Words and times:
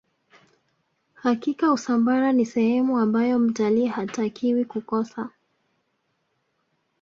hakika 1.13 1.71
usambara 1.73 2.31
ni 2.33 2.45
sehemu 2.45 2.97
ambayo 2.99 3.39
mtalii 3.39 3.85
hatakiwa 3.85 4.65
kukosa 4.65 5.29